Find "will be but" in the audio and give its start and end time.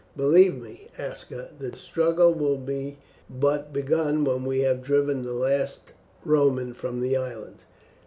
2.33-3.71